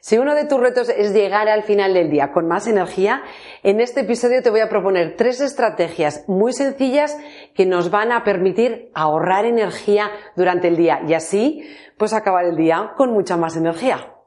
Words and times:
Si 0.00 0.16
uno 0.18 0.34
de 0.34 0.46
tus 0.46 0.58
retos 0.58 0.88
es 0.88 1.12
llegar 1.12 1.48
al 1.48 1.62
final 1.62 1.92
del 1.92 2.10
día 2.10 2.32
con 2.32 2.48
más 2.48 2.66
energía, 2.66 3.22
en 3.62 3.80
este 3.80 4.00
episodio 4.00 4.42
te 4.42 4.50
voy 4.50 4.60
a 4.60 4.68
proponer 4.68 5.14
tres 5.16 5.40
estrategias 5.40 6.24
muy 6.26 6.52
sencillas 6.52 7.16
que 7.54 7.66
nos 7.66 7.90
van 7.90 8.10
a 8.12 8.24
permitir 8.24 8.90
ahorrar 8.94 9.44
energía 9.44 10.10
durante 10.36 10.68
el 10.68 10.76
día 10.76 11.00
y 11.06 11.14
así 11.14 11.68
pues 11.98 12.14
acabar 12.14 12.46
el 12.46 12.56
día 12.56 12.92
con 12.96 13.12
mucha 13.12 13.36
más 13.36 13.56
energía. 13.56 14.19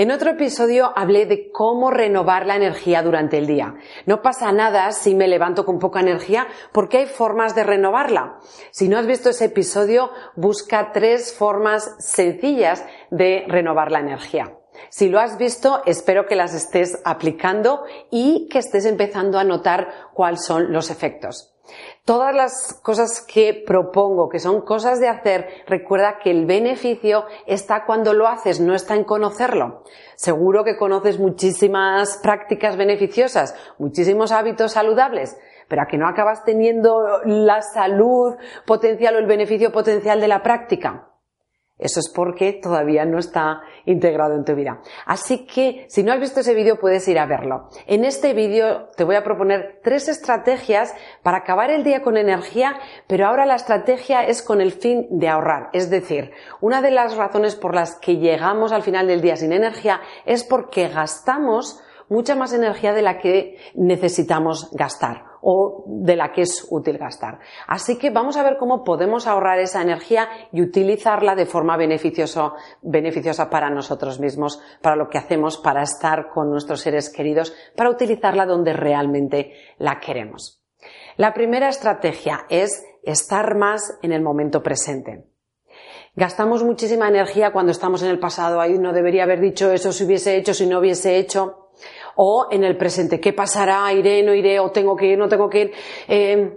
En 0.00 0.10
otro 0.10 0.30
episodio 0.30 0.94
hablé 0.96 1.26
de 1.26 1.52
cómo 1.52 1.90
renovar 1.90 2.46
la 2.46 2.56
energía 2.56 3.02
durante 3.02 3.36
el 3.36 3.46
día. 3.46 3.74
No 4.06 4.22
pasa 4.22 4.50
nada 4.50 4.92
si 4.92 5.14
me 5.14 5.28
levanto 5.28 5.66
con 5.66 5.78
poca 5.78 6.00
energía 6.00 6.46
porque 6.72 6.96
hay 6.96 7.06
formas 7.06 7.54
de 7.54 7.64
renovarla. 7.64 8.38
Si 8.70 8.88
no 8.88 8.96
has 8.96 9.06
visto 9.06 9.28
ese 9.28 9.44
episodio, 9.44 10.10
busca 10.36 10.92
tres 10.92 11.34
formas 11.34 11.96
sencillas 11.98 12.82
de 13.10 13.44
renovar 13.46 13.92
la 13.92 14.00
energía. 14.00 14.56
Si 14.88 15.10
lo 15.10 15.20
has 15.20 15.36
visto, 15.36 15.82
espero 15.84 16.24
que 16.24 16.34
las 16.34 16.54
estés 16.54 16.98
aplicando 17.04 17.82
y 18.10 18.48
que 18.48 18.60
estés 18.60 18.86
empezando 18.86 19.38
a 19.38 19.44
notar 19.44 19.86
cuáles 20.14 20.46
son 20.46 20.72
los 20.72 20.90
efectos. 20.90 21.52
Todas 22.04 22.34
las 22.34 22.80
cosas 22.82 23.20
que 23.20 23.62
propongo, 23.66 24.28
que 24.28 24.38
son 24.38 24.62
cosas 24.62 25.00
de 25.00 25.08
hacer, 25.08 25.48
recuerda 25.66 26.18
que 26.22 26.30
el 26.30 26.46
beneficio 26.46 27.24
está 27.46 27.84
cuando 27.84 28.14
lo 28.14 28.26
haces, 28.26 28.60
no 28.60 28.74
está 28.74 28.94
en 28.94 29.04
conocerlo. 29.04 29.84
Seguro 30.16 30.64
que 30.64 30.76
conoces 30.76 31.18
muchísimas 31.18 32.18
prácticas 32.18 32.76
beneficiosas, 32.76 33.54
muchísimos 33.78 34.32
hábitos 34.32 34.72
saludables, 34.72 35.38
pero 35.68 35.82
a 35.82 35.86
que 35.86 35.98
no 35.98 36.08
acabas 36.08 36.44
teniendo 36.44 37.20
la 37.24 37.62
salud 37.62 38.36
potencial 38.66 39.16
o 39.16 39.18
el 39.18 39.26
beneficio 39.26 39.70
potencial 39.70 40.20
de 40.20 40.28
la 40.28 40.42
práctica. 40.42 41.09
Eso 41.80 41.98
es 42.00 42.12
porque 42.14 42.52
todavía 42.52 43.04
no 43.04 43.18
está 43.18 43.62
integrado 43.86 44.34
en 44.34 44.44
tu 44.44 44.54
vida. 44.54 44.80
Así 45.06 45.46
que 45.46 45.86
si 45.88 46.02
no 46.02 46.12
has 46.12 46.20
visto 46.20 46.40
ese 46.40 46.54
vídeo 46.54 46.78
puedes 46.78 47.08
ir 47.08 47.18
a 47.18 47.26
verlo. 47.26 47.68
En 47.86 48.04
este 48.04 48.34
vídeo 48.34 48.90
te 48.96 49.04
voy 49.04 49.16
a 49.16 49.24
proponer 49.24 49.80
tres 49.82 50.08
estrategias 50.08 50.94
para 51.22 51.38
acabar 51.38 51.70
el 51.70 51.82
día 51.82 52.02
con 52.02 52.16
energía, 52.16 52.78
pero 53.06 53.26
ahora 53.26 53.46
la 53.46 53.56
estrategia 53.56 54.24
es 54.24 54.42
con 54.42 54.60
el 54.60 54.72
fin 54.72 55.06
de 55.10 55.28
ahorrar. 55.28 55.70
Es 55.72 55.90
decir, 55.90 56.32
una 56.60 56.82
de 56.82 56.90
las 56.90 57.16
razones 57.16 57.56
por 57.56 57.74
las 57.74 57.98
que 57.98 58.18
llegamos 58.18 58.72
al 58.72 58.82
final 58.82 59.06
del 59.06 59.22
día 59.22 59.36
sin 59.36 59.52
energía 59.52 60.00
es 60.26 60.44
porque 60.44 60.88
gastamos 60.88 61.80
mucha 62.08 62.34
más 62.34 62.52
energía 62.52 62.92
de 62.92 63.02
la 63.02 63.18
que 63.18 63.56
necesitamos 63.74 64.70
gastar 64.72 65.29
o 65.42 65.84
de 65.86 66.16
la 66.16 66.32
que 66.32 66.42
es 66.42 66.66
útil 66.70 66.98
gastar. 66.98 67.38
Así 67.66 67.98
que 67.98 68.10
vamos 68.10 68.36
a 68.36 68.42
ver 68.42 68.56
cómo 68.58 68.84
podemos 68.84 69.26
ahorrar 69.26 69.58
esa 69.58 69.82
energía 69.82 70.28
y 70.52 70.62
utilizarla 70.62 71.34
de 71.34 71.46
forma 71.46 71.76
beneficiosa, 71.76 72.52
beneficiosa 72.82 73.50
para 73.50 73.70
nosotros 73.70 74.20
mismos, 74.20 74.60
para 74.82 74.96
lo 74.96 75.08
que 75.08 75.18
hacemos, 75.18 75.58
para 75.58 75.82
estar 75.82 76.30
con 76.30 76.50
nuestros 76.50 76.80
seres 76.80 77.10
queridos, 77.10 77.54
para 77.76 77.90
utilizarla 77.90 78.46
donde 78.46 78.72
realmente 78.72 79.52
la 79.78 80.00
queremos. 80.00 80.62
La 81.16 81.34
primera 81.34 81.68
estrategia 81.68 82.46
es 82.48 82.84
estar 83.02 83.56
más 83.56 83.98
en 84.02 84.12
el 84.12 84.22
momento 84.22 84.62
presente. 84.62 85.26
Gastamos 86.16 86.64
muchísima 86.64 87.08
energía 87.08 87.52
cuando 87.52 87.72
estamos 87.72 88.02
en 88.02 88.10
el 88.10 88.18
pasado, 88.18 88.60
ahí 88.60 88.78
no 88.78 88.92
debería 88.92 89.22
haber 89.22 89.40
dicho 89.40 89.70
eso 89.70 89.92
si 89.92 90.04
hubiese 90.04 90.36
hecho, 90.36 90.54
si 90.54 90.66
no 90.66 90.80
hubiese 90.80 91.18
hecho 91.18 91.59
o 92.22 92.48
en 92.50 92.64
el 92.64 92.76
presente. 92.76 93.18
¿Qué 93.18 93.32
pasará? 93.32 93.90
¿Iré? 93.94 94.22
¿No 94.22 94.34
iré? 94.34 94.60
¿O 94.60 94.70
tengo 94.70 94.94
que 94.94 95.06
ir? 95.06 95.18
¿No 95.18 95.26
tengo 95.26 95.48
que 95.48 95.60
ir? 95.62 95.72
Eh, 96.06 96.52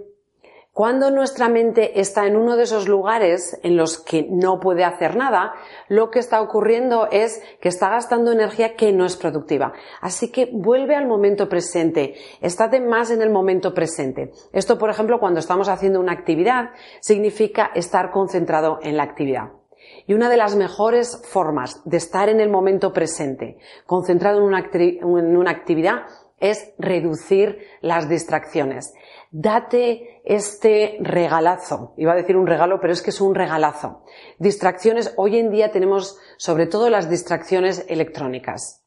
cuando 0.72 1.10
nuestra 1.10 1.48
mente 1.48 2.00
está 2.00 2.26
en 2.26 2.36
uno 2.36 2.56
de 2.56 2.64
esos 2.64 2.86
lugares 2.86 3.58
en 3.62 3.74
los 3.74 3.98
que 3.98 4.26
no 4.28 4.60
puede 4.60 4.84
hacer 4.84 5.16
nada, 5.16 5.54
lo 5.88 6.10
que 6.10 6.18
está 6.18 6.42
ocurriendo 6.42 7.08
es 7.10 7.40
que 7.62 7.70
está 7.70 7.88
gastando 7.88 8.30
energía 8.30 8.76
que 8.76 8.92
no 8.92 9.06
es 9.06 9.16
productiva. 9.16 9.72
Así 10.02 10.30
que 10.30 10.50
vuelve 10.52 10.96
al 10.96 11.06
momento 11.06 11.48
presente, 11.48 12.14
estate 12.42 12.80
más 12.80 13.10
en 13.10 13.22
el 13.22 13.30
momento 13.30 13.72
presente. 13.72 14.32
Esto, 14.52 14.76
por 14.76 14.90
ejemplo, 14.90 15.18
cuando 15.18 15.40
estamos 15.40 15.70
haciendo 15.70 15.98
una 15.98 16.12
actividad, 16.12 16.72
significa 17.00 17.70
estar 17.74 18.10
concentrado 18.10 18.80
en 18.82 18.98
la 18.98 19.04
actividad. 19.04 19.63
Y 20.06 20.14
una 20.14 20.28
de 20.28 20.36
las 20.36 20.56
mejores 20.56 21.22
formas 21.24 21.80
de 21.84 21.96
estar 21.96 22.28
en 22.28 22.40
el 22.40 22.50
momento 22.50 22.92
presente, 22.92 23.58
concentrado 23.86 24.38
en 24.38 24.44
una, 24.44 25.50
actividad, 25.50 26.02
es 26.38 26.72
reducir 26.78 27.58
las 27.80 28.08
distracciones. 28.08 28.92
Date 29.30 30.20
este 30.24 30.98
regalazo. 31.00 31.94
Iba 31.96 32.12
a 32.12 32.16
decir 32.16 32.36
un 32.36 32.46
regalo, 32.46 32.80
pero 32.80 32.92
es 32.92 33.02
que 33.02 33.10
es 33.10 33.20
un 33.20 33.34
regalazo. 33.34 34.02
Distracciones, 34.38 35.14
hoy 35.16 35.38
en 35.38 35.50
día 35.50 35.70
tenemos 35.70 36.18
sobre 36.36 36.66
todo 36.66 36.90
las 36.90 37.08
distracciones 37.08 37.86
electrónicas. 37.88 38.84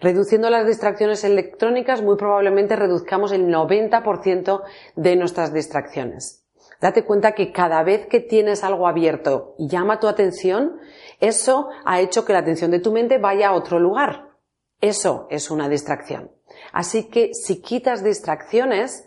Reduciendo 0.00 0.50
las 0.50 0.66
distracciones 0.66 1.24
electrónicas, 1.24 2.02
muy 2.02 2.16
probablemente 2.16 2.76
reduzcamos 2.76 3.32
el 3.32 3.46
90% 3.46 4.62
de 4.96 5.16
nuestras 5.16 5.52
distracciones. 5.52 6.47
Date 6.80 7.04
cuenta 7.04 7.32
que 7.32 7.52
cada 7.52 7.82
vez 7.82 8.06
que 8.06 8.20
tienes 8.20 8.62
algo 8.62 8.86
abierto 8.86 9.54
y 9.58 9.68
llama 9.68 9.98
tu 9.98 10.06
atención, 10.06 10.78
eso 11.20 11.68
ha 11.84 12.00
hecho 12.00 12.24
que 12.24 12.32
la 12.32 12.38
atención 12.40 12.70
de 12.70 12.78
tu 12.78 12.92
mente 12.92 13.18
vaya 13.18 13.48
a 13.48 13.54
otro 13.54 13.80
lugar. 13.80 14.28
Eso 14.80 15.26
es 15.30 15.50
una 15.50 15.68
distracción. 15.68 16.30
Así 16.72 17.08
que 17.08 17.30
si 17.34 17.60
quitas 17.60 18.04
distracciones, 18.04 19.04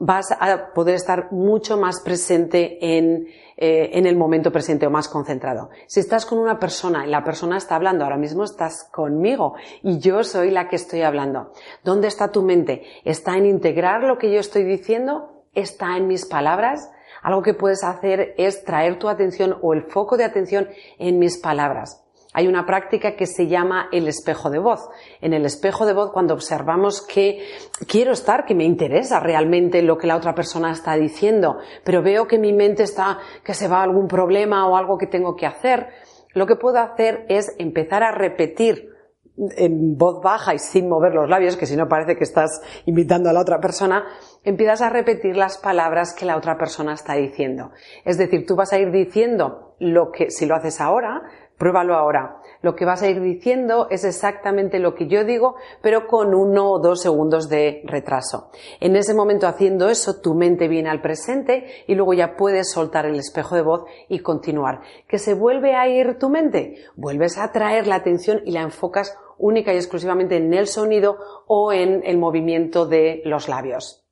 vas 0.00 0.32
a 0.32 0.72
poder 0.74 0.96
estar 0.96 1.30
mucho 1.30 1.76
más 1.76 2.00
presente 2.00 2.98
en, 2.98 3.28
eh, 3.56 3.90
en, 3.92 4.06
el 4.06 4.16
momento 4.16 4.50
presente 4.50 4.84
o 4.84 4.90
más 4.90 5.06
concentrado. 5.06 5.70
Si 5.86 6.00
estás 6.00 6.26
con 6.26 6.40
una 6.40 6.58
persona 6.58 7.06
y 7.06 7.10
la 7.10 7.22
persona 7.22 7.56
está 7.56 7.76
hablando, 7.76 8.02
ahora 8.02 8.16
mismo 8.16 8.42
estás 8.42 8.88
conmigo 8.92 9.54
y 9.84 10.00
yo 10.00 10.24
soy 10.24 10.50
la 10.50 10.68
que 10.68 10.74
estoy 10.74 11.02
hablando. 11.02 11.52
¿Dónde 11.84 12.08
está 12.08 12.32
tu 12.32 12.42
mente? 12.42 12.82
¿Está 13.04 13.36
en 13.36 13.46
integrar 13.46 14.02
lo 14.02 14.18
que 14.18 14.32
yo 14.32 14.40
estoy 14.40 14.64
diciendo? 14.64 15.44
¿Está 15.54 15.96
en 15.96 16.08
mis 16.08 16.26
palabras? 16.26 16.90
Algo 17.22 17.42
que 17.42 17.54
puedes 17.54 17.84
hacer 17.84 18.34
es 18.36 18.64
traer 18.64 18.98
tu 18.98 19.08
atención 19.08 19.56
o 19.62 19.72
el 19.72 19.84
foco 19.84 20.16
de 20.16 20.24
atención 20.24 20.68
en 20.98 21.18
mis 21.18 21.38
palabras. 21.38 22.02
Hay 22.34 22.48
una 22.48 22.64
práctica 22.64 23.14
que 23.14 23.26
se 23.26 23.46
llama 23.46 23.88
el 23.92 24.08
espejo 24.08 24.48
de 24.48 24.58
voz. 24.58 24.88
En 25.20 25.34
el 25.34 25.44
espejo 25.44 25.84
de 25.84 25.92
voz, 25.92 26.12
cuando 26.12 26.32
observamos 26.32 27.06
que 27.06 27.46
quiero 27.86 28.12
estar, 28.12 28.46
que 28.46 28.54
me 28.54 28.64
interesa 28.64 29.20
realmente 29.20 29.82
lo 29.82 29.98
que 29.98 30.06
la 30.06 30.16
otra 30.16 30.34
persona 30.34 30.72
está 30.72 30.94
diciendo, 30.96 31.58
pero 31.84 32.02
veo 32.02 32.26
que 32.26 32.38
mi 32.38 32.54
mente 32.54 32.84
está, 32.84 33.18
que 33.44 33.52
se 33.52 33.68
va 33.68 33.80
a 33.80 33.82
algún 33.82 34.08
problema 34.08 34.66
o 34.66 34.76
algo 34.76 34.96
que 34.96 35.06
tengo 35.06 35.36
que 35.36 35.46
hacer, 35.46 35.88
lo 36.32 36.46
que 36.46 36.56
puedo 36.56 36.78
hacer 36.78 37.26
es 37.28 37.54
empezar 37.58 38.02
a 38.02 38.12
repetir 38.12 38.91
en 39.36 39.96
voz 39.96 40.22
baja 40.22 40.54
y 40.54 40.58
sin 40.58 40.88
mover 40.88 41.14
los 41.14 41.28
labios, 41.28 41.56
que 41.56 41.66
si 41.66 41.76
no 41.76 41.88
parece 41.88 42.16
que 42.16 42.24
estás 42.24 42.60
invitando 42.84 43.30
a 43.30 43.32
la 43.32 43.40
otra 43.40 43.60
persona, 43.60 44.04
empiezas 44.44 44.82
a 44.82 44.90
repetir 44.90 45.36
las 45.36 45.58
palabras 45.58 46.14
que 46.14 46.26
la 46.26 46.36
otra 46.36 46.58
persona 46.58 46.94
está 46.94 47.14
diciendo. 47.14 47.70
Es 48.04 48.18
decir, 48.18 48.46
tú 48.46 48.56
vas 48.56 48.72
a 48.72 48.78
ir 48.78 48.90
diciendo 48.90 49.74
lo 49.78 50.12
que, 50.12 50.30
si 50.30 50.46
lo 50.46 50.54
haces 50.54 50.80
ahora, 50.80 51.22
pruébalo 51.62 51.94
ahora. 51.94 52.40
Lo 52.60 52.74
que 52.74 52.84
vas 52.84 53.02
a 53.02 53.08
ir 53.08 53.20
diciendo 53.20 53.86
es 53.88 54.02
exactamente 54.02 54.80
lo 54.80 54.96
que 54.96 55.06
yo 55.06 55.22
digo, 55.22 55.54
pero 55.80 56.08
con 56.08 56.34
uno 56.34 56.72
o 56.72 56.80
dos 56.80 57.00
segundos 57.02 57.48
de 57.48 57.82
retraso. 57.84 58.50
En 58.80 58.96
ese 58.96 59.14
momento 59.14 59.46
haciendo 59.46 59.88
eso, 59.88 60.20
tu 60.20 60.34
mente 60.34 60.66
viene 60.66 60.90
al 60.90 61.00
presente 61.00 61.84
y 61.86 61.94
luego 61.94 62.14
ya 62.14 62.34
puedes 62.34 62.72
soltar 62.72 63.06
el 63.06 63.14
espejo 63.14 63.54
de 63.54 63.62
voz 63.62 63.84
y 64.08 64.18
continuar. 64.18 64.80
¿Que 65.06 65.18
se 65.18 65.34
vuelve 65.34 65.76
a 65.76 65.86
ir 65.86 66.18
tu 66.18 66.30
mente? 66.30 66.78
Vuelves 66.96 67.38
a 67.38 67.52
traer 67.52 67.86
la 67.86 67.94
atención 67.94 68.40
y 68.44 68.50
la 68.50 68.62
enfocas 68.62 69.16
única 69.38 69.72
y 69.72 69.76
exclusivamente 69.76 70.38
en 70.38 70.52
el 70.54 70.66
sonido 70.66 71.16
o 71.46 71.72
en 71.72 72.02
el 72.04 72.18
movimiento 72.18 72.86
de 72.86 73.22
los 73.24 73.48
labios. 73.48 74.04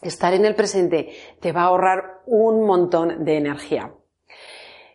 Estar 0.00 0.32
en 0.32 0.44
el 0.44 0.54
presente 0.54 1.08
te 1.40 1.50
va 1.50 1.62
a 1.62 1.66
ahorrar 1.70 2.20
un 2.26 2.64
montón 2.64 3.24
de 3.24 3.36
energía. 3.36 3.97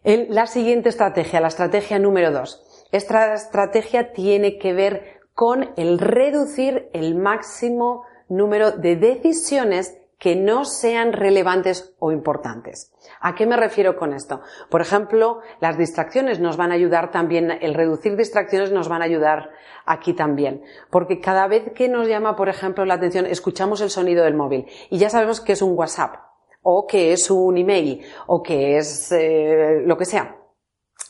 La 0.03 0.47
siguiente 0.47 0.89
estrategia, 0.89 1.39
la 1.39 1.47
estrategia 1.47 1.99
número 1.99 2.31
dos. 2.31 2.63
Esta 2.91 3.33
estrategia 3.33 4.11
tiene 4.13 4.57
que 4.57 4.73
ver 4.73 5.21
con 5.33 5.71
el 5.77 5.97
reducir 5.97 6.89
el 6.93 7.15
máximo 7.15 8.03
número 8.29 8.71
de 8.71 8.95
decisiones 8.95 9.97
que 10.19 10.35
no 10.35 10.63
sean 10.63 11.11
relevantes 11.11 11.95
o 11.99 12.11
importantes. 12.11 12.93
¿A 13.19 13.35
qué 13.35 13.45
me 13.45 13.57
refiero 13.57 13.97
con 13.97 14.13
esto? 14.13 14.41
Por 14.69 14.79
ejemplo, 14.79 15.41
las 15.59 15.77
distracciones 15.77 16.39
nos 16.39 16.55
van 16.55 16.71
a 16.71 16.75
ayudar 16.75 17.11
también, 17.11 17.51
el 17.51 17.73
reducir 17.73 18.15
distracciones 18.15 18.71
nos 18.71 18.87
van 18.87 19.01
a 19.01 19.05
ayudar 19.05 19.49
aquí 19.85 20.13
también. 20.13 20.63
Porque 20.89 21.19
cada 21.19 21.47
vez 21.47 21.73
que 21.75 21.89
nos 21.89 22.07
llama, 22.07 22.37
por 22.37 22.47
ejemplo, 22.47 22.85
la 22.85 22.93
atención, 22.93 23.25
escuchamos 23.25 23.81
el 23.81 23.89
sonido 23.89 24.23
del 24.23 24.35
móvil 24.35 24.65
y 24.89 24.97
ya 24.97 25.09
sabemos 25.09 25.41
que 25.41 25.53
es 25.53 25.61
un 25.61 25.77
WhatsApp, 25.77 26.15
o 26.63 26.87
que 26.87 27.13
es 27.13 27.29
un 27.29 27.57
email, 27.57 28.01
o 28.27 28.41
que 28.41 28.77
es 28.77 29.11
eh, 29.11 29.81
lo 29.85 29.97
que 29.97 30.05
sea. 30.05 30.37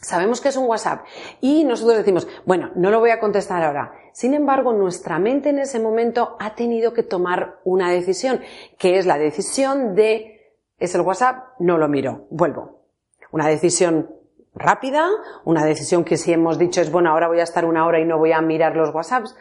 Sabemos 0.02 0.42
que 0.42 0.50
es 0.50 0.58
un 0.58 0.68
WhatsApp 0.68 1.06
y 1.40 1.64
nosotros 1.64 1.98
decimos, 1.98 2.28
bueno, 2.46 2.72
no 2.76 2.92
lo 2.92 3.00
voy 3.00 3.12
a 3.12 3.20
contestar 3.20 3.64
ahora. 3.64 3.94
Sin 4.12 4.34
embargo, 4.34 4.74
nuestra 4.74 5.18
mente 5.18 5.50
en 5.50 5.60
ese 5.60 5.80
momento 5.80 6.36
ha 6.40 6.56
tenido 6.56 6.94
que 6.94 7.04
tomar 7.04 7.62
una 7.64 7.90
decisión, 7.90 8.42
que 8.78 8.98
es 8.98 9.06
la 9.06 9.18
decisión 9.18 9.96
de 9.96 10.34
es 10.78 10.94
el 10.96 11.02
WhatsApp, 11.02 11.54
no 11.60 11.78
lo 11.78 11.88
miro, 11.88 12.28
vuelvo. 12.30 12.82
Una 13.32 13.48
decisión 13.48 14.10
rápida, 14.54 15.08
una 15.46 15.64
decisión 15.64 16.04
que 16.04 16.18
si 16.18 16.34
hemos 16.34 16.58
dicho 16.58 16.82
es, 16.82 16.92
bueno, 16.92 17.12
ahora 17.12 17.30
voy 17.30 17.40
a 17.40 17.44
estar 17.44 17.64
una 17.64 17.86
hora 17.86 18.00
y 18.00 18.06
no 18.06 18.18
voy 18.18 18.34
a 18.34 18.42
mirar 18.42 18.76
los 18.76 18.94
WhatsApps, 18.94 19.36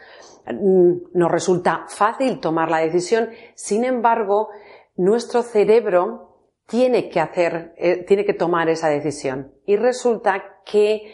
mm, 0.47 0.91
nos 1.13 1.31
resulta 1.31 1.85
fácil 1.89 2.39
tomar 2.39 2.71
la 2.71 2.77
decisión. 2.77 3.29
Sin 3.55 3.83
embargo, 3.83 4.49
nuestro 4.95 5.41
cerebro 5.41 6.33
tiene 6.67 7.09
que 7.09 7.19
hacer, 7.19 7.73
eh, 7.77 8.03
tiene 8.05 8.25
que 8.25 8.33
tomar 8.33 8.69
esa 8.69 8.89
decisión. 8.89 9.53
Y 9.65 9.75
resulta 9.75 10.61
que 10.65 11.13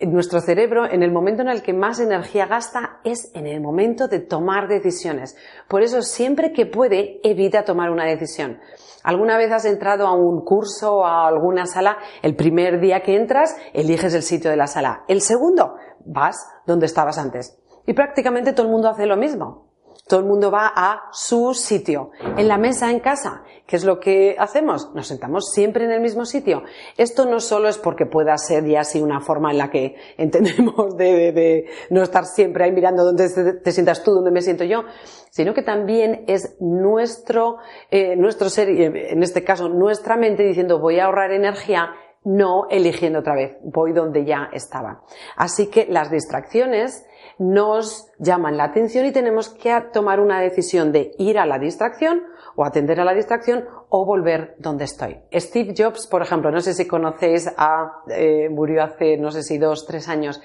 nuestro 0.00 0.40
cerebro, 0.40 0.84
en 0.90 1.02
el 1.02 1.10
momento 1.10 1.42
en 1.42 1.48
el 1.48 1.62
que 1.62 1.72
más 1.72 2.00
energía 2.00 2.46
gasta, 2.46 3.00
es 3.04 3.30
en 3.34 3.46
el 3.46 3.60
momento 3.60 4.08
de 4.08 4.20
tomar 4.20 4.68
decisiones. 4.68 5.36
Por 5.68 5.82
eso, 5.82 6.02
siempre 6.02 6.52
que 6.52 6.66
puede, 6.66 7.20
evita 7.22 7.64
tomar 7.64 7.90
una 7.90 8.04
decisión. 8.04 8.58
¿Alguna 9.02 9.38
vez 9.38 9.52
has 9.52 9.64
entrado 9.64 10.06
a 10.06 10.14
un 10.14 10.44
curso 10.44 10.96
o 10.96 11.04
a 11.04 11.26
alguna 11.28 11.66
sala? 11.66 11.96
El 12.22 12.36
primer 12.36 12.80
día 12.80 13.00
que 13.00 13.16
entras, 13.16 13.56
eliges 13.72 14.12
el 14.14 14.22
sitio 14.22 14.50
de 14.50 14.56
la 14.56 14.66
sala. 14.66 15.04
El 15.08 15.22
segundo, 15.22 15.76
vas 16.04 16.36
donde 16.66 16.86
estabas 16.86 17.16
antes. 17.16 17.58
Y 17.86 17.94
prácticamente 17.94 18.52
todo 18.52 18.66
el 18.66 18.72
mundo 18.72 18.88
hace 18.88 19.06
lo 19.06 19.16
mismo. 19.16 19.65
Todo 20.06 20.20
el 20.20 20.26
mundo 20.26 20.50
va 20.50 20.72
a 20.74 21.08
su 21.12 21.54
sitio. 21.54 22.10
En 22.36 22.48
la 22.48 22.58
mesa 22.58 22.90
en 22.90 23.00
casa, 23.00 23.42
¿qué 23.66 23.76
es 23.76 23.84
lo 23.84 23.98
que 23.98 24.36
hacemos? 24.38 24.94
Nos 24.94 25.08
sentamos 25.08 25.50
siempre 25.52 25.84
en 25.84 25.90
el 25.90 26.00
mismo 26.00 26.24
sitio. 26.24 26.62
Esto 26.96 27.26
no 27.26 27.40
solo 27.40 27.68
es 27.68 27.78
porque 27.78 28.06
pueda 28.06 28.36
ser 28.38 28.64
ya 28.66 28.80
así 28.80 29.00
una 29.00 29.20
forma 29.20 29.50
en 29.50 29.58
la 29.58 29.70
que 29.70 29.96
entendemos 30.16 30.96
de, 30.96 31.66
no 31.90 32.02
estar 32.02 32.24
siempre 32.24 32.64
ahí 32.64 32.72
mirando 32.72 33.04
dónde 33.04 33.28
te, 33.62 33.72
sientas 33.72 34.02
tú, 34.02 34.12
dónde 34.12 34.30
me 34.30 34.42
siento 34.42 34.64
yo, 34.64 34.84
sino 35.30 35.54
que 35.54 35.62
también 35.62 36.24
es 36.28 36.56
nuestro, 36.60 37.58
eh, 37.90 38.16
nuestro 38.16 38.48
ser, 38.48 38.68
en 38.68 39.22
este 39.22 39.42
caso 39.44 39.68
nuestra 39.68 40.16
mente 40.16 40.42
diciendo 40.42 40.78
voy 40.78 40.98
a 41.00 41.06
ahorrar 41.06 41.32
energía 41.32 41.90
no 42.26 42.66
eligiendo 42.70 43.20
otra 43.20 43.36
vez, 43.36 43.56
voy 43.62 43.92
donde 43.92 44.24
ya 44.24 44.50
estaba. 44.52 45.04
Así 45.36 45.68
que 45.68 45.86
las 45.88 46.10
distracciones 46.10 47.06
nos 47.38 48.10
llaman 48.18 48.56
la 48.56 48.64
atención 48.64 49.06
y 49.06 49.12
tenemos 49.12 49.48
que 49.48 49.72
tomar 49.92 50.20
una 50.20 50.40
decisión 50.40 50.92
de 50.92 51.12
ir 51.18 51.38
a 51.38 51.46
la 51.46 51.58
distracción 51.58 52.22
o 52.56 52.64
atender 52.64 53.00
a 53.00 53.04
la 53.04 53.14
distracción 53.14 53.64
o 53.88 54.04
volver 54.04 54.54
donde 54.58 54.84
estoy. 54.84 55.18
Steve 55.34 55.74
Jobs, 55.76 56.06
por 56.06 56.22
ejemplo, 56.22 56.50
no 56.50 56.60
sé 56.60 56.74
si 56.74 56.86
conocéis 56.86 57.48
a, 57.56 58.02
eh, 58.10 58.48
murió 58.48 58.82
hace, 58.82 59.16
no 59.16 59.30
sé 59.30 59.42
si 59.42 59.58
dos, 59.58 59.86
tres 59.86 60.08
años, 60.08 60.40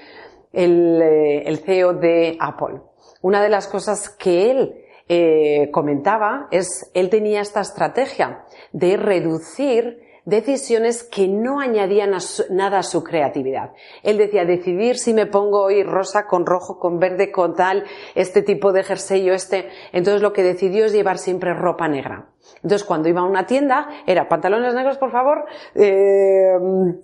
el, 0.52 1.02
eh, 1.02 1.44
el 1.48 1.60
CEO 1.60 1.94
de 1.94 2.38
Apple. 2.40 2.82
Una 3.22 3.42
de 3.42 3.50
las 3.50 3.68
cosas 3.68 4.10
que 4.10 4.52
él 4.52 4.76
eh, 5.08 5.70
comentaba 5.72 6.48
es, 6.52 6.90
él 6.94 7.10
tenía 7.10 7.42
esta 7.42 7.62
estrategia 7.62 8.46
de 8.72 8.98
reducir 8.98 10.00
decisiones 10.32 11.04
que 11.04 11.28
no 11.28 11.60
añadían 11.60 12.16
nada 12.50 12.80
a 12.80 12.84
su 12.84 13.04
creatividad. 13.04 13.74
Él 14.02 14.18
decía, 14.18 14.46
decidir 14.46 14.98
si 14.98 15.14
me 15.14 15.28
pongo 15.28 15.62
hoy 15.62 15.84
rosa 15.84 16.26
con 16.26 16.48
rojo, 16.48 16.80
con 16.80 16.98
verde, 16.98 17.32
con 17.32 17.54
tal, 17.54 17.84
este 18.16 18.42
tipo 18.42 18.72
de 18.72 18.84
jersey 18.84 19.30
o 19.30 19.34
este. 19.34 19.70
Entonces 19.92 20.24
lo 20.24 20.34
que 20.34 20.42
decidió 20.42 20.86
es 20.86 20.94
llevar 20.94 21.20
siempre 21.20 21.54
ropa 21.54 21.88
negra. 21.88 22.30
Entonces 22.64 22.84
cuando 22.84 23.10
iba 23.10 23.22
a 23.22 23.26
una 23.26 23.46
tienda 23.46 23.90
era 24.08 24.28
pantalones 24.28 24.74
negros, 24.74 24.98
por 24.98 25.12
favor, 25.12 25.46
eh, 25.76 26.54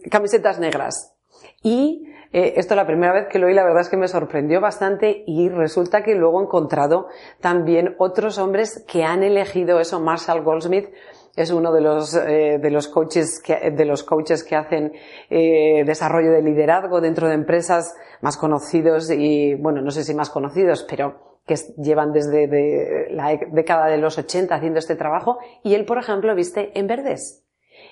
camisetas 0.10 0.60
negras. 0.60 1.16
Y 1.62 2.08
eh, 2.34 2.54
esto 2.58 2.76
la 2.76 2.86
primera 2.86 3.14
vez 3.14 3.28
que 3.30 3.40
lo 3.40 3.48
oí, 3.48 3.54
la 3.54 3.64
verdad 3.64 3.82
es 3.82 3.90
que 3.90 3.98
me 3.98 4.08
sorprendió 4.08 4.60
bastante 4.62 5.24
y 5.26 5.50
resulta 5.50 6.04
que 6.04 6.16
luego 6.16 6.40
he 6.40 6.44
encontrado 6.44 7.08
también 7.40 7.96
otros 8.00 8.38
hombres 8.38 8.84
que 8.88 9.04
han 9.04 9.24
elegido 9.24 9.80
eso. 9.80 10.00
Marshall 10.00 10.44
Goldsmith 10.44 10.90
es 11.38 11.52
uno 11.52 11.72
de 11.72 11.82
los, 11.82 12.16
eh, 12.16 12.58
de 12.60 12.72
los 12.72 12.88
coaches 12.88 13.40
que, 13.42 13.72
de 13.72 13.86
los 13.86 14.04
coaches 14.04 14.44
que 14.44 14.56
hacen 14.56 14.92
eh, 15.30 15.84
desarrollo 15.86 16.32
de 16.32 16.42
liderazgo 16.42 17.00
dentro 17.00 17.28
de 17.28 17.36
empresas 17.36 17.96
más 18.22 18.38
conocidos 18.38 19.12
y, 19.12 19.54
bueno, 19.54 19.82
no 19.82 19.92
sé 19.92 20.04
si 20.04 20.16
más 20.16 20.32
conocidos, 20.32 20.86
pero 20.90 21.40
que 21.46 21.56
llevan 21.78 22.12
desde 22.12 23.08
la 23.12 23.40
década 23.52 23.86
de 23.86 23.98
los 23.98 24.18
80 24.18 24.54
haciendo 24.54 24.80
este 24.80 24.96
trabajo 24.96 25.38
y 25.64 25.76
él, 25.76 25.86
por 25.86 26.00
ejemplo, 26.00 26.36
viste 26.36 26.78
en 26.78 26.88
verdes. 26.88 27.46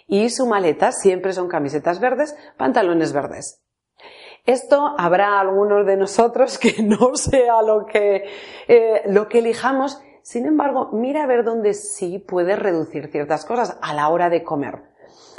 Y 0.08 0.30
su 0.30 0.48
maleta 0.48 0.92
siempre 0.92 1.32
son 1.32 1.48
camisetas 1.48 2.00
verdes, 2.00 2.36
pantalones 2.58 3.14
verdes. 3.14 3.62
Esto 4.46 4.94
habrá 4.98 5.40
algunos 5.40 5.86
de 5.86 5.98
nosotros 5.98 6.58
que 6.60 6.82
no 6.82 7.16
sea 7.16 7.62
lo 7.62 7.86
que, 7.86 8.26
eh, 8.68 9.04
lo 9.06 9.28
que 9.28 9.40
elijamos, 9.40 10.00
sin 10.26 10.48
embargo, 10.48 10.90
mira 10.92 11.22
a 11.22 11.28
ver 11.28 11.44
dónde 11.44 11.76
sí 11.76 12.18
puedes 12.18 12.58
reducir 12.58 13.12
ciertas 13.12 13.46
cosas 13.46 13.78
a 13.80 13.94
la 13.94 14.10
hora 14.10 14.32
de 14.32 14.44
comer. 14.44 14.82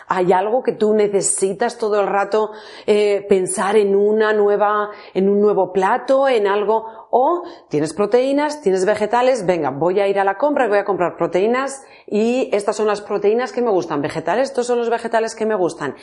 Hay 0.06 0.32
algo 0.32 0.62
que 0.62 0.70
tú 0.70 0.94
necesitas 0.94 1.76
todo 1.76 2.00
el 2.00 2.06
rato 2.06 2.52
eh, 2.86 3.26
pensar 3.28 3.74
en 3.74 3.96
una 3.96 4.32
nueva, 4.32 4.90
en 5.12 5.28
un 5.28 5.40
nuevo 5.40 5.72
plato, 5.72 6.28
en 6.28 6.46
algo, 6.46 6.86
o 7.10 7.42
tienes 7.68 7.94
proteínas, 7.94 8.62
tienes 8.62 8.86
vegetales, 8.86 9.44
venga, 9.44 9.70
voy 9.70 9.98
a 9.98 10.06
ir 10.06 10.20
a 10.20 10.24
la 10.24 10.38
compra 10.38 10.66
y 10.66 10.68
voy 10.68 10.78
a 10.78 10.84
comprar 10.84 11.16
proteínas 11.16 11.84
y 12.06 12.48
estas 12.52 12.76
son 12.76 12.86
las 12.86 13.00
proteínas 13.00 13.50
que 13.50 13.62
me 13.62 13.72
gustan, 13.72 14.02
vegetales, 14.02 14.50
estos 14.50 14.68
son 14.68 14.78
los 14.78 14.88
vegetales 14.88 15.34
que 15.34 15.46
me 15.46 15.56
gustan. 15.56 15.96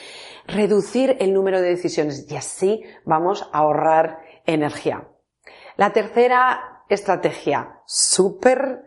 Reducir 0.45 1.15
el 1.21 1.33
número 1.33 1.61
de 1.61 1.69
decisiones 1.69 2.29
y 2.29 2.35
así 2.35 2.83
vamos 3.05 3.49
a 3.53 3.59
ahorrar 3.59 4.19
energía. 4.45 5.07
La 5.77 5.93
tercera 5.93 6.72
estrategia 6.93 7.81
súper, 7.85 8.83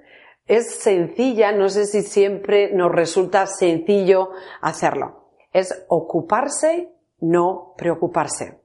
es 0.47 0.77
sencilla, 0.77 1.53
no 1.53 1.69
sé 1.69 1.87
si 1.87 2.03
siempre 2.03 2.73
nos 2.73 2.93
resulta 2.93 3.47
sencillo 3.47 4.31
hacerlo. 4.61 5.31
Es 5.53 5.85
ocuparse, 5.89 6.93
no 7.21 7.75
preocuparse. 7.77 8.61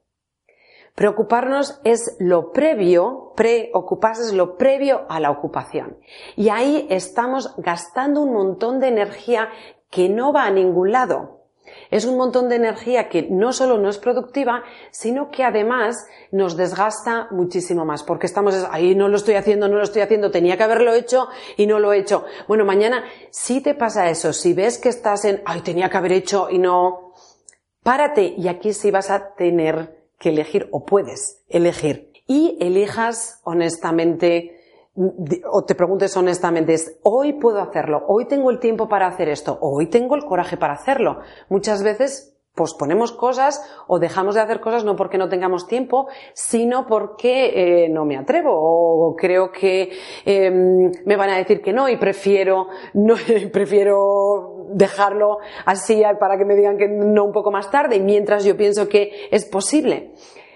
Preocuparnos 0.95 1.79
es 1.83 2.17
lo 2.19 2.51
previo, 2.51 3.33
preocuparse 3.35 4.23
es 4.23 4.33
lo 4.33 4.57
previo 4.57 5.05
a 5.09 5.19
la 5.19 5.31
ocupación. 5.31 5.97
Y 6.35 6.49
ahí 6.49 6.85
estamos 6.89 7.55
gastando 7.57 8.21
un 8.21 8.33
montón 8.33 8.79
de 8.79 8.89
energía 8.89 9.49
que 9.89 10.09
no 10.09 10.33
va 10.33 10.45
a 10.45 10.51
ningún 10.51 10.91
lado. 10.91 11.40
Es 11.91 12.05
un 12.05 12.17
montón 12.17 12.49
de 12.49 12.55
energía 12.55 13.09
que 13.09 13.23
no 13.29 13.53
solo 13.53 13.77
no 13.77 13.89
es 13.89 13.97
productiva, 13.97 14.63
sino 14.89 15.29
que 15.29 15.43
además 15.43 16.07
nos 16.31 16.57
desgasta 16.57 17.27
muchísimo 17.31 17.85
más, 17.85 18.01
porque 18.01 18.25
estamos 18.25 18.55
ahí, 18.71 18.95
no 18.95 19.09
lo 19.09 19.17
estoy 19.17 19.35
haciendo, 19.35 19.67
no 19.67 19.75
lo 19.75 19.83
estoy 19.83 20.01
haciendo, 20.01 20.31
tenía 20.31 20.57
que 20.57 20.63
haberlo 20.63 20.93
hecho 20.93 21.27
y 21.57 21.67
no 21.67 21.79
lo 21.79 21.91
he 21.91 21.99
hecho. 21.99 22.25
Bueno, 22.47 22.65
mañana, 22.65 23.03
si 23.29 23.61
te 23.61 23.75
pasa 23.75 24.09
eso, 24.09 24.31
si 24.31 24.53
ves 24.53 24.77
que 24.77 24.89
estás 24.89 25.25
en, 25.25 25.41
ay, 25.45 25.61
tenía 25.61 25.89
que 25.89 25.97
haber 25.97 26.13
hecho 26.13 26.47
y 26.49 26.57
no, 26.57 27.13
párate 27.83 28.33
y 28.37 28.47
aquí 28.47 28.73
sí 28.73 28.89
vas 28.89 29.11
a 29.11 29.35
tener 29.35 30.07
que 30.17 30.29
elegir 30.29 30.69
o 30.71 30.85
puedes 30.85 31.43
elegir 31.49 32.11
y 32.25 32.57
elijas 32.61 33.41
honestamente 33.43 34.60
o 34.95 35.63
te 35.63 35.75
preguntes 35.75 36.15
honestamente, 36.17 36.73
es 36.73 36.99
hoy 37.03 37.33
puedo 37.33 37.61
hacerlo, 37.61 38.03
hoy 38.07 38.25
tengo 38.25 38.51
el 38.51 38.59
tiempo 38.59 38.89
para 38.89 39.07
hacer 39.07 39.29
esto, 39.29 39.57
hoy 39.61 39.87
tengo 39.87 40.15
el 40.15 40.25
coraje 40.25 40.57
para 40.57 40.73
hacerlo. 40.73 41.19
Muchas 41.49 41.81
veces 41.81 42.31
posponemos 42.55 43.13
cosas 43.13 43.63
o 43.87 43.99
dejamos 43.99 44.35
de 44.35 44.41
hacer 44.41 44.59
cosas 44.59 44.83
no 44.83 44.95
porque 44.95 45.17
no 45.17 45.29
tengamos 45.29 45.67
tiempo, 45.67 46.07
sino 46.33 46.85
porque 46.85 47.85
eh, 47.85 47.89
no 47.89 48.03
me 48.03 48.17
atrevo 48.17 48.51
o 48.53 49.15
creo 49.15 49.51
que 49.51 49.91
em, 50.25 50.91
me 51.05 51.15
van 51.15 51.29
a 51.29 51.37
decir 51.37 51.61
que 51.61 51.71
no 51.71 51.87
y 51.87 51.95
prefiero 51.97 52.67
no 52.93 53.15
prefiero 53.51 54.67
dejarlo 54.73 55.37
así 55.65 56.01
para 56.19 56.37
que 56.37 56.45
me 56.45 56.55
digan 56.55 56.77
que 56.77 56.87
no 56.87 57.25
un 57.25 57.31
poco 57.31 57.51
más 57.51 57.71
tarde 57.71 57.99
mientras 57.99 58.43
yo 58.43 58.57
pienso 58.57 58.89
que 58.89 59.29
es 59.31 59.45
posible. 59.45 60.13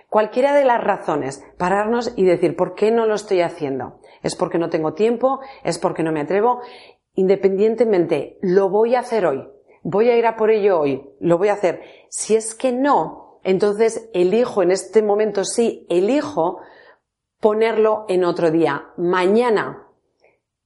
Cualquiera 0.10 0.54
de 0.54 0.64
las 0.64 0.82
razones, 0.82 1.44
pararnos 1.58 2.14
y 2.16 2.24
decir 2.24 2.56
por 2.56 2.76
qué 2.76 2.92
no 2.92 3.06
lo 3.06 3.16
estoy 3.16 3.42
haciendo 3.42 4.00
es 4.26 4.36
porque 4.36 4.58
no 4.58 4.70
tengo 4.70 4.94
tiempo, 4.94 5.40
es 5.64 5.78
porque 5.78 6.02
no 6.02 6.12
me 6.12 6.22
atrevo. 6.22 6.62
Independientemente, 7.14 8.40
lo 8.42 8.70
voy 8.70 8.96
a 8.96 9.02
hacer 9.02 9.28
hoy. 9.28 9.48
Voy 9.84 10.10
a 10.10 10.18
ir 10.18 10.26
a 10.26 10.36
por 10.36 10.50
ello 10.50 10.80
hoy. 10.80 11.08
Lo 11.20 11.38
voy 11.38 11.50
a 11.50 11.54
hacer. 11.54 11.84
Si 12.10 12.36
es 12.36 12.56
que 12.56 12.72
no, 12.72 13.40
entonces 13.44 14.10
elijo 14.14 14.64
en 14.64 14.72
este 14.72 15.04
momento, 15.04 15.46
sí, 15.46 15.86
elijo 15.90 16.58
ponerlo 17.40 18.06
en 18.08 18.26
otro 18.26 18.50
día. 18.50 18.88
Mañana 18.98 19.88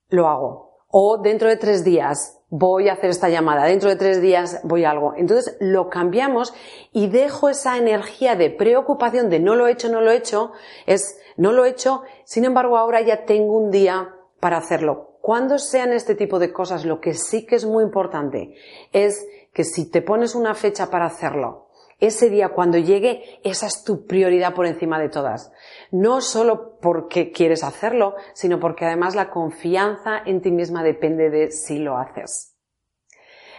lo 0.08 0.30
hago. 0.30 0.69
O 0.90 1.20
dentro 1.20 1.48
de 1.48 1.58
tres 1.58 1.84
días 1.84 2.40
voy 2.50 2.90
a 2.90 2.94
hacer 2.94 3.12
esta 3.12 3.30
llamada. 3.30 3.66
Dentro 3.66 3.90
de 3.90 3.96
tres 3.96 4.22
días 4.22 4.60
voy 4.64 4.84
a 4.84 4.92
algo. 4.92 5.14
Entonces 5.16 5.56
lo 5.60 5.90
cambiamos 5.90 6.54
y 6.92 7.08
dejo 7.08 7.50
esa 7.50 7.78
energía 7.78 8.36
de 8.36 8.50
preocupación 8.50 9.30
de 9.30 9.40
no 9.40 9.56
lo 9.56 9.68
he 9.68 9.72
hecho, 9.72 9.90
no 9.90 10.02
lo 10.02 10.12
he 10.12 10.18
hecho. 10.18 10.52
Es 10.86 11.20
no 11.38 11.54
lo 11.54 11.64
he 11.64 11.70
hecho, 11.70 12.04
sin 12.26 12.44
embargo 12.44 12.78
ahora 12.78 13.00
ya 13.02 13.24
tengo 13.24 13.58
un 13.58 13.72
día 13.72 14.14
para 14.42 14.58
hacerlo. 14.58 15.18
Cuando 15.22 15.58
sean 15.58 15.94
este 15.94 16.16
tipo 16.16 16.38
de 16.38 16.52
cosas, 16.52 16.84
lo 16.84 17.00
que 17.00 17.14
sí 17.14 17.46
que 17.46 17.56
es 17.56 17.66
muy 17.66 17.84
importante 17.84 18.56
es 18.92 19.26
que 19.54 19.64
si 19.64 19.90
te 19.90 20.02
pones 20.02 20.36
una 20.36 20.54
fecha 20.54 20.90
para 20.90 21.06
hacerlo, 21.06 21.69
ese 22.00 22.30
día 22.30 22.50
cuando 22.50 22.78
llegue, 22.78 23.40
esa 23.44 23.68
es 23.68 23.84
tu 23.84 24.06
prioridad 24.06 24.54
por 24.54 24.66
encima 24.66 25.00
de 25.00 25.10
todas. 25.10 25.52
No 25.92 26.22
solo 26.22 26.78
porque 26.80 27.32
quieres 27.32 27.64
hacerlo, 27.64 28.16
sino 28.34 28.60
porque 28.60 28.86
además 28.86 29.16
la 29.16 29.30
confianza 29.30 30.18
en 30.26 30.42
ti 30.42 30.52
misma 30.52 30.84
depende 30.84 31.30
de 31.30 31.52
si 31.52 31.80
lo 31.80 31.98
haces. 31.98 32.56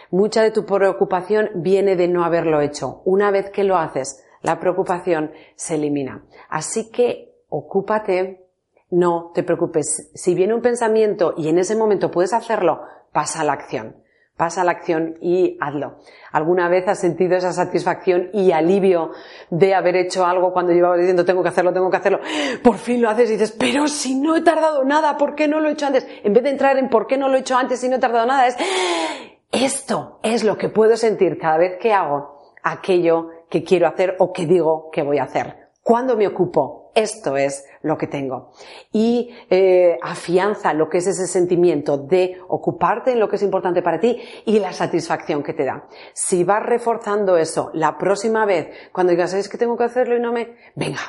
Mucha 0.09 0.43
de 0.43 0.51
tu 0.51 0.65
preocupación 0.65 1.49
viene 1.55 1.95
de 1.95 2.07
no 2.07 2.25
haberlo 2.25 2.61
hecho. 2.61 3.01
Una 3.05 3.31
vez 3.31 3.49
que 3.49 3.63
lo 3.63 3.77
haces, 3.77 4.23
la 4.41 4.59
preocupación 4.59 5.31
se 5.55 5.75
elimina. 5.75 6.25
Así 6.49 6.89
que 6.91 7.33
ocúpate, 7.47 8.45
no 8.89 9.31
te 9.33 9.43
preocupes. 9.43 10.11
Si 10.13 10.35
viene 10.35 10.53
un 10.53 10.61
pensamiento 10.61 11.33
y 11.37 11.47
en 11.47 11.59
ese 11.59 11.75
momento 11.75 12.11
puedes 12.11 12.33
hacerlo, 12.33 12.81
pasa 13.13 13.41
a 13.41 13.43
la 13.43 13.53
acción. 13.53 13.95
Pasa 14.41 14.61
a 14.61 14.63
la 14.63 14.71
acción 14.71 15.19
y 15.21 15.55
hazlo. 15.61 15.99
¿Alguna 16.31 16.67
vez 16.67 16.87
has 16.87 16.99
sentido 16.99 17.37
esa 17.37 17.53
satisfacción 17.53 18.31
y 18.33 18.51
alivio 18.51 19.11
de 19.51 19.75
haber 19.75 19.95
hecho 19.95 20.25
algo 20.25 20.51
cuando 20.51 20.73
llevabas 20.73 20.97
diciendo 20.97 21.23
tengo 21.23 21.43
que 21.43 21.49
hacerlo, 21.49 21.71
tengo 21.71 21.91
que 21.91 21.97
hacerlo? 21.97 22.21
Por 22.63 22.77
fin 22.77 23.03
lo 23.03 23.09
haces 23.11 23.29
y 23.29 23.33
dices, 23.33 23.51
pero 23.51 23.87
si 23.87 24.15
no 24.15 24.35
he 24.35 24.41
tardado 24.41 24.83
nada, 24.83 25.15
¿por 25.15 25.35
qué 25.35 25.47
no 25.47 25.59
lo 25.59 25.69
he 25.69 25.73
hecho 25.73 25.85
antes? 25.85 26.07
En 26.23 26.33
vez 26.33 26.41
de 26.41 26.49
entrar 26.49 26.79
en 26.79 26.89
por 26.89 27.05
qué 27.05 27.19
no 27.19 27.29
lo 27.29 27.37
he 27.37 27.41
hecho 27.41 27.55
antes 27.55 27.83
y 27.83 27.89
no 27.89 27.97
he 27.97 27.99
tardado 27.99 28.25
nada, 28.25 28.47
es 28.47 28.57
esto 29.51 30.19
es 30.23 30.43
lo 30.43 30.57
que 30.57 30.69
puedo 30.69 30.97
sentir 30.97 31.37
cada 31.37 31.59
vez 31.59 31.77
que 31.79 31.93
hago 31.93 32.39
aquello 32.63 33.29
que 33.47 33.63
quiero 33.63 33.87
hacer 33.87 34.15
o 34.17 34.33
que 34.33 34.47
digo 34.47 34.89
que 34.91 35.03
voy 35.03 35.19
a 35.19 35.25
hacer. 35.25 35.69
¿Cuándo 35.83 36.17
me 36.17 36.25
ocupo? 36.25 36.91
Esto 36.95 37.37
es 37.37 37.63
lo 37.83 37.97
que 37.97 38.07
tengo. 38.07 38.51
Y 38.91 39.33
eh, 39.49 39.97
afianza 40.01 40.73
lo 40.73 40.89
que 40.89 40.99
es 40.99 41.07
ese 41.07 41.27
sentimiento 41.27 41.97
de 41.97 42.37
ocuparte 42.47 43.11
en 43.11 43.19
lo 43.19 43.27
que 43.27 43.35
es 43.35 43.43
importante 43.43 43.81
para 43.81 43.99
ti 43.99 44.21
y 44.45 44.59
la 44.59 44.73
satisfacción 44.73 45.43
que 45.43 45.53
te 45.53 45.65
da. 45.65 45.87
Si 46.13 46.43
vas 46.43 46.63
reforzando 46.63 47.37
eso 47.37 47.71
la 47.73 47.97
próxima 47.97 48.45
vez, 48.45 48.69
cuando 48.91 49.11
digas, 49.11 49.33
es 49.33 49.49
que 49.49 49.57
tengo 49.57 49.77
que 49.77 49.85
hacerlo 49.85 50.15
y 50.15 50.19
no 50.19 50.31
me... 50.31 50.55
Venga, 50.75 51.01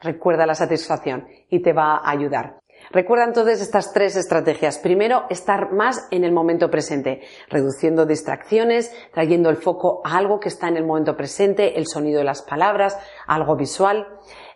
recuerda 0.00 0.46
la 0.46 0.54
satisfacción 0.54 1.26
y 1.48 1.60
te 1.60 1.72
va 1.72 1.96
a 1.96 2.10
ayudar. 2.10 2.60
Recuerda 2.90 3.24
entonces 3.24 3.60
estas 3.60 3.92
tres 3.92 4.16
estrategias. 4.16 4.78
Primero, 4.78 5.24
estar 5.28 5.72
más 5.72 6.08
en 6.10 6.24
el 6.24 6.32
momento 6.32 6.70
presente, 6.70 7.20
reduciendo 7.48 8.06
distracciones, 8.06 8.94
trayendo 9.12 9.50
el 9.50 9.56
foco 9.56 10.00
a 10.04 10.16
algo 10.16 10.40
que 10.40 10.48
está 10.48 10.68
en 10.68 10.78
el 10.78 10.86
momento 10.86 11.16
presente, 11.16 11.78
el 11.78 11.86
sonido 11.86 12.18
de 12.18 12.24
las 12.24 12.42
palabras, 12.42 12.98
algo 13.26 13.56
visual. 13.56 14.06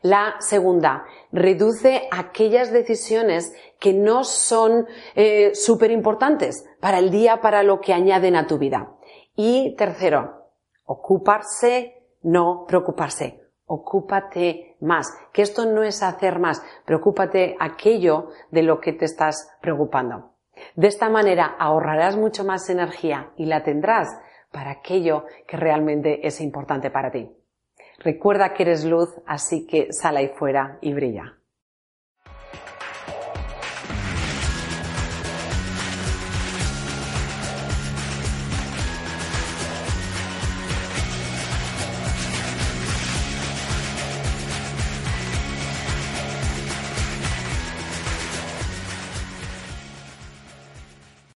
La 0.02 0.37
segunda, 0.40 1.04
reduce 1.30 2.09
aquellas 2.11 2.73
decisiones 2.73 3.54
que 3.78 3.94
no 3.94 4.25
son 4.25 4.87
eh, 5.14 5.54
súper 5.54 5.90
importantes 5.90 6.64
para 6.80 6.99
el 6.99 7.11
día, 7.11 7.40
para 7.40 7.62
lo 7.62 7.80
que 7.80 7.92
añaden 7.92 8.37
a 8.37 8.47
tu 8.47 8.59
vida. 8.59 8.94
Y 9.37 9.75
tercero, 9.76 10.49
ocuparse, 10.85 12.02
no 12.23 12.64
preocuparse 12.66 13.42
ocúpate 13.73 14.76
más, 14.80 15.09
que 15.32 15.40
esto 15.40 15.64
no 15.64 15.82
es 15.82 16.02
hacer 16.02 16.38
más, 16.38 16.62
preocúpate 16.85 17.56
aquello 17.59 18.28
de 18.50 18.62
lo 18.62 18.80
que 18.80 18.92
te 18.92 19.06
estás 19.06 19.50
preocupando. 19.62 20.35
De 20.76 20.88
esta 20.88 21.09
manera 21.09 21.56
ahorrarás 21.59 22.16
mucho 22.16 22.44
más 22.44 22.68
energía 22.68 23.32
y 23.37 23.47
la 23.47 23.62
tendrás 23.62 24.09
para 24.50 24.73
aquello 24.73 25.25
que 25.47 25.56
realmente 25.56 26.26
es 26.26 26.42
importante 26.42 26.90
para 26.90 27.11
ti. 27.11 27.30
Recuerda 28.04 28.52
que 28.54 28.64
eres 28.64 28.85
luz, 28.85 29.11
así 29.26 29.66
que 29.66 29.92
sal 29.92 30.16
ahí 30.16 30.28
fuera 30.28 30.78
y 30.80 30.92
brilla. 30.92 31.37